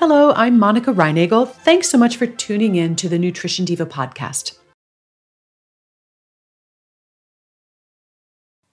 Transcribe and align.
Hello, 0.00 0.32
I'm 0.32 0.58
Monica 0.58 0.94
Reinagel. 0.94 1.46
Thanks 1.46 1.90
so 1.90 1.98
much 1.98 2.16
for 2.16 2.24
tuning 2.24 2.74
in 2.74 2.96
to 2.96 3.06
the 3.06 3.18
Nutrition 3.18 3.66
Diva 3.66 3.84
podcast. 3.84 4.56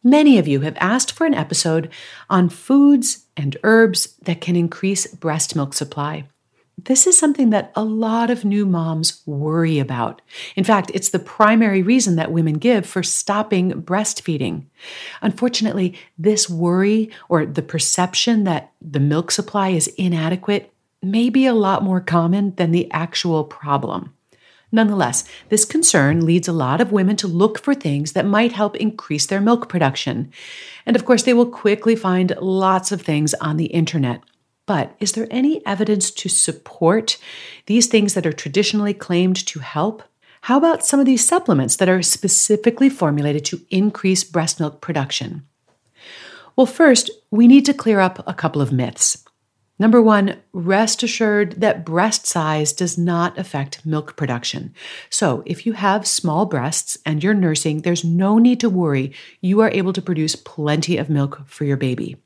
Many 0.02 0.38
of 0.38 0.48
you 0.48 0.62
have 0.62 0.78
asked 0.80 1.12
for 1.12 1.28
an 1.28 1.34
episode 1.34 1.90
on 2.30 2.48
foods 2.48 3.26
and 3.36 3.58
herbs 3.64 4.16
that 4.22 4.40
can 4.40 4.56
increase 4.56 5.06
breast 5.06 5.54
milk 5.54 5.74
supply. 5.74 6.30
This 6.82 7.06
is 7.06 7.18
something 7.18 7.50
that 7.50 7.74
a 7.76 7.84
lot 7.84 8.30
of 8.30 8.46
new 8.46 8.66
moms 8.66 9.22
worry 9.26 9.80
about. 9.80 10.22
In 10.56 10.64
fact, 10.64 10.92
it's 10.94 11.10
the 11.10 11.20
primary 11.20 11.82
reason 11.82 12.16
that 12.16 12.32
women 12.32 12.54
give 12.54 12.86
for 12.86 13.04
stopping 13.04 13.72
breastfeeding. 13.84 14.68
Unfortunately, 15.22 16.00
this 16.18 16.50
worry 16.50 17.10
or 17.28 17.46
the 17.46 17.62
perception 17.62 18.46
that 18.46 18.72
the 18.82 19.02
milk 19.02 19.30
supply 19.30 19.70
is 19.72 19.88
inadequate 19.98 20.72
may 21.02 21.30
be 21.30 21.46
a 21.46 21.54
lot 21.54 21.84
more 21.84 22.02
common 22.02 22.56
than 22.56 22.72
the 22.72 22.92
actual 22.92 23.44
problem. 23.44 24.14
Nonetheless, 24.72 25.24
this 25.50 25.64
concern 25.64 26.26
leads 26.26 26.48
a 26.48 26.54
lot 26.54 26.82
of 26.82 26.92
women 26.92 27.16
to 27.18 27.28
look 27.28 27.60
for 27.60 27.74
things 27.74 28.12
that 28.12 28.26
might 28.26 28.52
help 28.52 28.76
increase 28.76 29.26
their 29.26 29.40
milk 29.40 29.70
production. 29.70 30.32
And 30.86 30.96
of 30.96 31.06
course, 31.06 31.24
they 31.24 31.34
will 31.34 31.50
quickly 31.50 31.96
find 31.96 32.36
lots 32.42 32.92
of 32.92 33.02
things 33.02 33.34
on 33.36 33.58
the 33.58 33.68
internet. 33.68 34.22
But 34.66 34.96
is 35.00 35.14
there 35.14 35.28
any 35.32 35.66
evidence 35.66 36.12
to 36.12 36.28
support 36.28 37.18
these 37.68 37.88
things 37.88 38.14
that 38.14 38.26
are 38.26 38.34
traditionally 38.34 38.94
claimed 38.94 39.38
to 39.48 39.60
help? 39.60 40.04
How 40.42 40.58
about 40.58 40.86
some 40.86 41.00
of 41.00 41.06
these 41.06 41.26
supplements 41.26 41.78
that 41.78 41.90
are 41.90 42.02
specifically 42.02 42.90
formulated 42.90 43.46
to 43.46 43.62
increase 43.70 44.26
breast 44.26 44.60
milk 44.60 44.82
production? 44.82 45.48
Well, 46.58 46.66
first, 46.66 47.10
we 47.32 47.48
need 47.48 47.66
to 47.66 47.74
clear 47.74 48.02
up 48.02 48.22
a 48.28 48.34
couple 48.34 48.62
of 48.62 48.74
myths. 48.74 49.24
Number 49.80 50.02
one, 50.02 50.38
rest 50.54 51.04
assured 51.04 51.62
that 51.62 51.86
breast 51.86 52.26
size 52.26 52.74
does 52.74 52.98
not 52.98 53.38
affect 53.38 53.86
milk 53.86 54.16
production. 54.16 54.74
So, 55.10 55.44
if 55.46 55.68
you 55.68 55.74
have 55.74 56.08
small 56.08 56.48
breasts 56.48 56.98
and 57.06 57.24
you're 57.24 57.36
nursing, 57.36 57.82
there's 57.82 58.04
no 58.04 58.40
need 58.40 58.60
to 58.62 58.72
worry. 58.72 59.14
You 59.40 59.60
are 59.62 59.70
able 59.70 59.94
to 59.94 60.02
produce 60.02 60.36
plenty 60.36 60.98
of 60.98 61.10
milk 61.10 61.42
for 61.46 61.64
your 61.64 61.78
baby. 61.78 62.18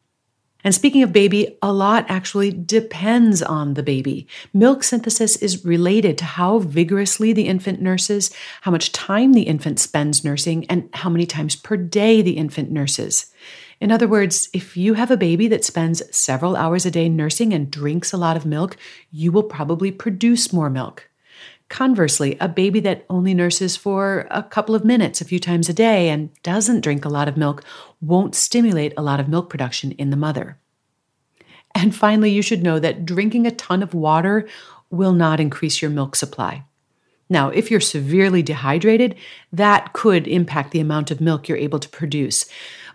And 0.63 0.75
speaking 0.75 1.01
of 1.03 1.12
baby, 1.12 1.57
a 1.62 1.73
lot 1.73 2.06
actually 2.07 2.51
depends 2.51 3.41
on 3.41 3.73
the 3.73 3.83
baby. 3.83 4.28
Milk 4.53 4.83
synthesis 4.83 5.35
is 5.38 5.66
related 5.66 6.18
to 6.19 6.25
how 6.25 6.59
vigorously 6.59 7.33
the 7.33 7.47
infant 7.47 7.81
nurses, 7.81 8.31
how 8.62 8.72
much 8.72 8.91
time 8.91 9.33
the 9.33 9.44
infant 9.44 9.79
spends 9.79 10.23
nursing, 10.23 10.66
and 10.68 10.89
how 10.94 11.09
many 11.09 11.25
times 11.25 11.56
per 11.56 11.78
day 11.78 12.22
the 12.22 12.38
infant 12.38 12.72
nurses. 12.72 13.31
In 13.81 13.92
other 13.92 14.08
words, 14.08 14.47
if 14.53 14.78
you 14.78 14.94
have 14.94 15.09
a 15.09 15.18
baby 15.18 15.47
that 15.47 15.66
spends 15.66 16.03
several 16.16 16.56
hours 16.56 16.86
a 16.86 16.92
day 16.92 17.09
nursing 17.09 17.52
and 17.52 17.72
drinks 17.72 18.14
a 18.14 18.18
lot 18.18 18.38
of 18.38 18.46
milk, 18.46 18.78
you 19.12 19.31
will 19.31 19.44
probably 19.44 19.92
produce 19.92 20.53
more 20.53 20.69
milk. 20.69 21.09
Conversely, 21.68 22.38
a 22.40 22.47
baby 22.47 22.80
that 22.81 23.06
only 23.09 23.34
nurses 23.34 23.75
for 23.75 24.28
a 24.30 24.44
couple 24.44 24.75
of 24.75 24.86
minutes 24.86 25.19
a 25.19 25.25
few 25.25 25.40
times 25.40 25.68
a 25.68 25.74
day 25.74 26.09
and 26.09 26.30
doesn't 26.44 26.81
drink 26.81 27.06
a 27.06 27.09
lot 27.09 27.28
of 27.28 27.38
milk 27.38 27.64
won't 28.02 28.36
stimulate 28.36 28.94
a 28.97 29.02
lot 29.02 29.19
of 29.19 29.28
milk 29.28 29.50
production 29.50 29.94
in 29.94 30.12
the 30.12 30.18
mother. 30.18 30.59
And 31.74 31.96
finally, 31.96 32.30
you 32.30 32.44
should 32.44 32.62
know 32.62 32.78
that 32.78 33.06
drinking 33.06 33.48
a 33.48 33.52
ton 33.52 33.81
of 33.81 33.96
water 33.96 34.48
will 34.92 35.13
not 35.13 35.40
increase 35.40 35.81
your 35.81 35.90
milk 35.90 36.16
supply. 36.16 36.66
Now, 37.31 37.50
if 37.50 37.72
you're 37.72 37.80
severely 37.80 38.44
dehydrated, 38.44 39.16
that 39.53 39.94
could 39.94 40.28
impact 40.28 40.72
the 40.72 40.81
amount 40.81 41.09
of 41.09 41.22
milk 41.22 41.48
you're 41.48 41.58
able 41.58 41.80
to 41.80 41.90
produce. 41.90 42.46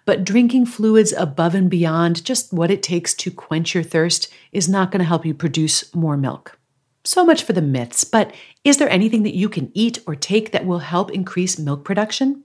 But 0.07 0.25
drinking 0.25 0.67
fluids 0.67 1.13
above 1.13 1.55
and 1.55 1.69
beyond 1.69 2.25
just 2.25 2.53
what 2.53 2.71
it 2.71 2.83
takes 2.83 3.13
to 3.15 3.31
quench 3.31 3.75
your 3.75 3.83
thirst 3.83 4.33
is 4.53 4.69
not 4.69 4.91
going 4.91 5.01
to 5.01 5.05
help 5.05 5.27
you 5.27 5.35
produce 5.35 5.95
more 5.95 6.17
milk. 6.17 6.59
So 7.05 7.25
much 7.25 7.43
for 7.43 7.53
the 7.53 7.63
myths, 7.63 8.05
but 8.05 8.33
is 8.65 8.79
there 8.79 8.89
anything 8.89 9.25
that 9.25 9.35
you 9.35 9.49
can 9.49 9.71
eat 9.75 9.99
or 10.07 10.15
take 10.15 10.53
that 10.53 10.65
will 10.65 10.79
help 10.79 11.11
increase 11.11 11.59
milk 11.59 11.85
production? 11.85 12.45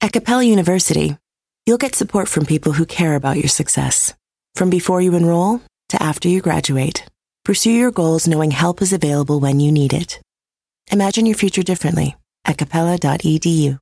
At 0.00 0.12
Capella 0.12 0.44
University, 0.44 1.16
you'll 1.64 1.78
get 1.78 1.94
support 1.94 2.28
from 2.28 2.46
people 2.46 2.72
who 2.72 2.86
care 2.86 3.14
about 3.14 3.38
your 3.38 3.48
success. 3.48 4.14
From 4.54 4.70
before 4.70 5.00
you 5.00 5.14
enroll 5.14 5.60
to 5.88 6.02
after 6.02 6.28
you 6.28 6.40
graduate, 6.40 7.06
pursue 7.44 7.70
your 7.72 7.90
goals 7.90 8.28
knowing 8.28 8.50
help 8.50 8.82
is 8.82 8.92
available 8.92 9.40
when 9.40 9.58
you 9.60 9.72
need 9.72 9.92
it. 9.92 10.20
Imagine 10.92 11.26
your 11.26 11.36
future 11.36 11.62
differently 11.62 12.16
at 12.44 12.58
capella.edu. 12.58 13.78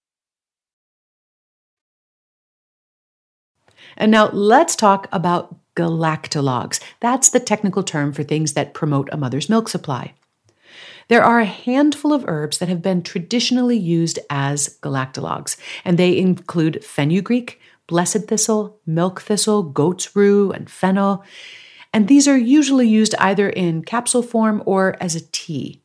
And 3.97 4.11
now 4.11 4.31
let's 4.31 4.75
talk 4.75 5.09
about 5.13 5.57
galactagogues. 5.77 6.81
That's 7.01 7.31
the 7.31 7.41
technical 7.41 7.83
term 7.83 8.13
for 8.13 8.23
things 8.23 8.55
that 8.55 8.75
promote 8.75 9.09
a 9.13 9.17
mother's 9.17 9.49
milk 9.49 9.69
supply. 9.69 10.15
There 11.09 11.25
are 11.25 11.41
a 11.41 11.45
handful 11.45 12.13
of 12.13 12.25
herbs 12.27 12.59
that 12.59 12.69
have 12.69 12.83
been 12.83 13.03
traditionally 13.03 13.79
used 13.79 14.19
as 14.31 14.79
galactagogues, 14.83 15.57
and 15.85 15.99
they 15.99 16.17
include 16.17 16.85
fenugreek, 16.85 17.61
blessed 17.87 18.29
thistle, 18.29 18.79
milk 18.87 19.21
thistle, 19.21 19.63
goat's 19.63 20.17
rue, 20.17 20.51
and 20.53 20.71
fennel. 20.71 21.25
And 21.93 22.09
these 22.09 22.27
are 22.27 22.39
usually 22.39 22.89
used 22.89 23.15
either 23.17 23.49
in 23.49 23.85
capsule 23.85 24.23
form 24.23 24.63
or 24.67 24.97
as 25.01 25.15
a 25.15 25.21
tea. 25.31 25.83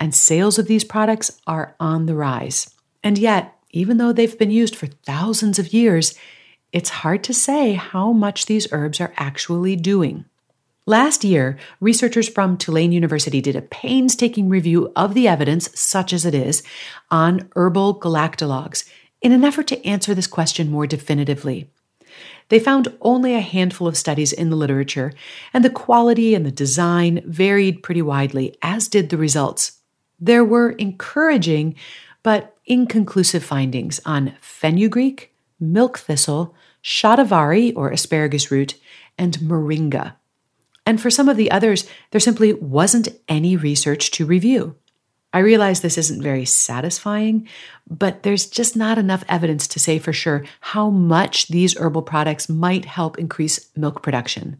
and 0.00 0.14
sales 0.14 0.58
of 0.58 0.66
these 0.66 0.82
products 0.82 1.38
are 1.46 1.76
on 1.78 2.06
the 2.06 2.14
rise. 2.14 2.74
And 3.04 3.18
yet, 3.18 3.54
even 3.70 3.98
though 3.98 4.12
they've 4.12 4.38
been 4.38 4.50
used 4.50 4.74
for 4.74 4.86
thousands 4.86 5.58
of 5.58 5.72
years, 5.72 6.14
it's 6.72 6.88
hard 6.88 7.22
to 7.24 7.34
say 7.34 7.74
how 7.74 8.12
much 8.12 8.46
these 8.46 8.72
herbs 8.72 9.00
are 9.00 9.12
actually 9.16 9.76
doing. 9.76 10.24
Last 10.90 11.22
year, 11.22 11.56
researchers 11.78 12.28
from 12.28 12.56
Tulane 12.56 12.90
University 12.90 13.40
did 13.40 13.54
a 13.54 13.62
painstaking 13.62 14.48
review 14.48 14.90
of 14.96 15.14
the 15.14 15.28
evidence, 15.28 15.70
such 15.78 16.12
as 16.12 16.26
it 16.26 16.34
is, 16.34 16.64
on 17.12 17.48
herbal 17.54 18.00
galactagogues 18.00 18.90
in 19.22 19.30
an 19.30 19.44
effort 19.44 19.68
to 19.68 19.86
answer 19.86 20.16
this 20.16 20.26
question 20.26 20.68
more 20.68 20.88
definitively. 20.88 21.70
They 22.48 22.58
found 22.58 22.88
only 23.02 23.36
a 23.36 23.40
handful 23.40 23.86
of 23.86 23.96
studies 23.96 24.32
in 24.32 24.50
the 24.50 24.56
literature, 24.56 25.12
and 25.54 25.64
the 25.64 25.70
quality 25.70 26.34
and 26.34 26.44
the 26.44 26.50
design 26.50 27.22
varied 27.24 27.84
pretty 27.84 28.02
widely, 28.02 28.56
as 28.60 28.88
did 28.88 29.10
the 29.10 29.16
results. 29.16 29.78
There 30.18 30.44
were 30.44 30.72
encouraging 30.72 31.76
but 32.24 32.56
inconclusive 32.66 33.44
findings 33.44 34.00
on 34.04 34.34
fenugreek, 34.40 35.32
milk 35.60 35.98
thistle, 35.98 36.52
shatavari 36.82 37.72
or 37.76 37.92
asparagus 37.92 38.50
root, 38.50 38.74
and 39.16 39.38
moringa. 39.38 40.14
And 40.90 41.00
for 41.00 41.08
some 41.08 41.28
of 41.28 41.36
the 41.36 41.52
others, 41.52 41.88
there 42.10 42.20
simply 42.20 42.52
wasn't 42.52 43.10
any 43.28 43.54
research 43.56 44.10
to 44.10 44.26
review. 44.26 44.74
I 45.32 45.38
realize 45.38 45.82
this 45.82 45.96
isn't 45.96 46.20
very 46.20 46.44
satisfying, 46.44 47.46
but 47.88 48.24
there's 48.24 48.50
just 48.50 48.74
not 48.74 48.98
enough 48.98 49.22
evidence 49.28 49.68
to 49.68 49.78
say 49.78 50.00
for 50.00 50.12
sure 50.12 50.44
how 50.58 50.90
much 50.90 51.46
these 51.46 51.78
herbal 51.78 52.02
products 52.02 52.48
might 52.48 52.86
help 52.86 53.20
increase 53.20 53.70
milk 53.76 54.02
production. 54.02 54.58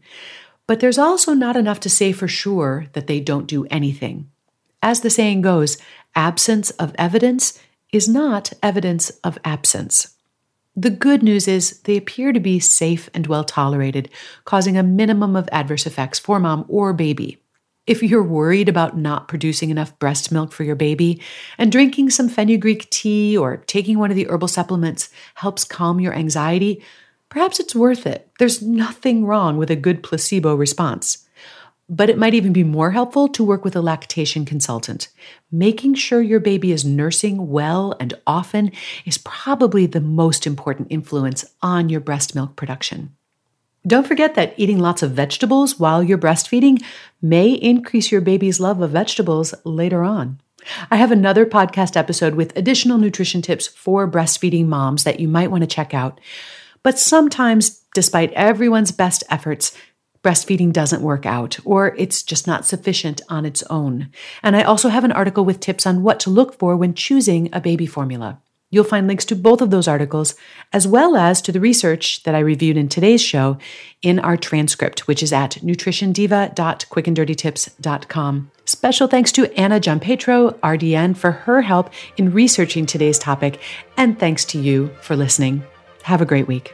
But 0.67 0.79
there's 0.79 0.97
also 0.97 1.33
not 1.33 1.57
enough 1.57 1.81
to 1.81 1.89
say 1.89 2.13
for 2.13 2.29
sure 2.29 2.85
that 2.93 3.07
they 3.07 3.19
don't 3.19 3.45
do 3.45 3.65
anything. 3.65 4.31
As 4.81 5.01
the 5.01 5.09
saying 5.09 5.41
goes, 5.41 5.77
absence 6.15 6.69
of 6.71 6.95
evidence 6.97 7.59
is 7.91 8.07
not 8.07 8.53
evidence 8.63 9.09
of 9.25 9.37
absence. 9.43 10.15
The 10.75 10.89
good 10.89 11.21
news 11.21 11.49
is 11.49 11.79
they 11.81 11.97
appear 11.97 12.31
to 12.31 12.39
be 12.39 12.59
safe 12.59 13.09
and 13.13 13.27
well 13.27 13.43
tolerated, 13.43 14.09
causing 14.45 14.77
a 14.77 14.83
minimum 14.83 15.35
of 15.35 15.49
adverse 15.51 15.85
effects 15.85 16.17
for 16.17 16.39
mom 16.39 16.65
or 16.69 16.93
baby. 16.93 17.41
If 17.87 18.01
you're 18.01 18.23
worried 18.23 18.69
about 18.69 18.97
not 18.97 19.27
producing 19.27 19.69
enough 19.69 19.97
breast 19.99 20.31
milk 20.31 20.53
for 20.53 20.63
your 20.63 20.75
baby 20.75 21.21
and 21.57 21.71
drinking 21.71 22.11
some 22.11 22.29
fenugreek 22.29 22.89
tea 22.89 23.35
or 23.35 23.57
taking 23.57 23.99
one 23.99 24.11
of 24.11 24.15
the 24.15 24.29
herbal 24.29 24.47
supplements 24.47 25.09
helps 25.35 25.65
calm 25.65 25.99
your 25.99 26.13
anxiety, 26.13 26.81
perhaps 27.27 27.59
it's 27.59 27.75
worth 27.75 28.07
it. 28.07 28.29
There's 28.39 28.61
nothing 28.61 29.25
wrong 29.25 29.57
with 29.57 29.71
a 29.71 29.75
good 29.75 30.03
placebo 30.03 30.55
response. 30.55 31.27
But 31.93 32.09
it 32.09 32.17
might 32.17 32.33
even 32.33 32.53
be 32.53 32.63
more 32.63 32.91
helpful 32.91 33.27
to 33.27 33.43
work 33.43 33.65
with 33.65 33.75
a 33.75 33.81
lactation 33.81 34.45
consultant. 34.45 35.09
Making 35.51 35.93
sure 35.93 36.21
your 36.21 36.39
baby 36.39 36.71
is 36.71 36.85
nursing 36.85 37.49
well 37.49 37.97
and 37.99 38.13
often 38.25 38.71
is 39.05 39.17
probably 39.17 39.85
the 39.87 39.99
most 39.99 40.47
important 40.47 40.87
influence 40.89 41.43
on 41.61 41.89
your 41.89 41.99
breast 41.99 42.33
milk 42.33 42.55
production. 42.55 43.13
Don't 43.85 44.07
forget 44.07 44.35
that 44.35 44.53
eating 44.55 44.79
lots 44.79 45.03
of 45.03 45.11
vegetables 45.11 45.77
while 45.79 46.01
you're 46.01 46.17
breastfeeding 46.17 46.81
may 47.21 47.51
increase 47.51 48.09
your 48.09 48.21
baby's 48.21 48.61
love 48.61 48.81
of 48.81 48.91
vegetables 48.91 49.53
later 49.65 50.01
on. 50.01 50.39
I 50.89 50.95
have 50.95 51.11
another 51.11 51.45
podcast 51.45 51.97
episode 51.97 52.35
with 52.35 52.55
additional 52.55 52.99
nutrition 52.99 53.41
tips 53.41 53.67
for 53.67 54.09
breastfeeding 54.09 54.67
moms 54.67 55.03
that 55.03 55.19
you 55.19 55.27
might 55.27 55.51
want 55.51 55.63
to 55.63 55.67
check 55.67 55.93
out. 55.93 56.21
But 56.83 56.97
sometimes, 56.97 57.81
despite 57.93 58.31
everyone's 58.33 58.91
best 58.91 59.23
efforts, 59.29 59.75
breastfeeding 60.23 60.71
doesn't 60.71 61.01
work 61.01 61.25
out 61.25 61.59
or 61.65 61.95
it's 61.97 62.23
just 62.23 62.47
not 62.47 62.65
sufficient 62.65 63.21
on 63.29 63.45
its 63.45 63.63
own. 63.63 64.09
And 64.43 64.55
I 64.55 64.63
also 64.63 64.89
have 64.89 65.03
an 65.03 65.11
article 65.11 65.45
with 65.45 65.59
tips 65.59 65.85
on 65.85 66.03
what 66.03 66.19
to 66.21 66.29
look 66.29 66.57
for 66.57 66.77
when 66.77 66.93
choosing 66.93 67.49
a 67.53 67.61
baby 67.61 67.85
formula. 67.85 68.39
You'll 68.73 68.85
find 68.85 69.05
links 69.05 69.25
to 69.25 69.35
both 69.35 69.61
of 69.61 69.69
those 69.69 69.89
articles, 69.89 70.33
as 70.71 70.87
well 70.87 71.17
as 71.17 71.41
to 71.41 71.51
the 71.51 71.59
research 71.59 72.23
that 72.23 72.33
I 72.33 72.39
reviewed 72.39 72.77
in 72.77 72.87
today's 72.87 73.21
show 73.21 73.57
in 74.01 74.17
our 74.17 74.37
transcript, 74.37 75.09
which 75.09 75.21
is 75.21 75.33
at 75.33 75.57
nutritiondiva.quickanddirtytips.com. 75.61 78.51
Special 78.63 79.07
thanks 79.07 79.33
to 79.33 79.59
Anna 79.59 79.81
Giampetro, 79.81 80.57
RDN, 80.59 81.17
for 81.17 81.31
her 81.31 81.61
help 81.61 81.89
in 82.15 82.31
researching 82.31 82.85
today's 82.85 83.19
topic, 83.19 83.59
and 83.97 84.17
thanks 84.17 84.45
to 84.45 84.57
you 84.57 84.89
for 85.01 85.17
listening. 85.17 85.63
Have 86.03 86.21
a 86.21 86.25
great 86.25 86.47
week. 86.47 86.73